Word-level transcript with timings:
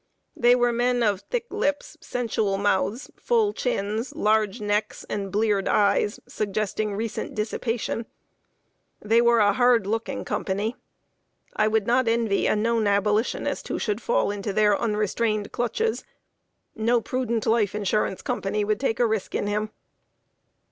They 0.35 0.55
were 0.55 0.73
men 0.73 1.03
of 1.03 1.21
thick 1.29 1.45
lips, 1.51 1.95
sensual 2.01 2.57
mouths, 2.57 3.11
full 3.17 3.53
chins, 3.53 4.15
large 4.15 4.59
necks, 4.59 5.05
and 5.07 5.31
bleared 5.31 5.67
eyes, 5.67 6.19
suggesting 6.27 6.95
recent 6.95 7.35
dissipation. 7.35 8.07
They 8.99 9.21
were 9.21 9.37
a 9.37 9.53
"hard 9.53 9.85
looking" 9.85 10.25
company. 10.25 10.75
I 11.55 11.67
would 11.67 11.85
not 11.85 12.07
envy 12.07 12.47
a 12.47 12.55
known 12.55 12.87
Abolitionist 12.87 13.67
who 13.67 13.77
should 13.77 14.01
fall 14.01 14.31
into 14.31 14.51
their 14.51 14.75
unrestrained 14.75 15.51
clutches. 15.51 16.03
No 16.75 16.99
prudent 16.99 17.45
life 17.45 17.75
insurance 17.75 18.23
company 18.23 18.63
would 18.65 18.79
take 18.79 18.99
a 18.99 19.05
risk 19.05 19.35
in 19.35 19.45
him. 19.45 19.69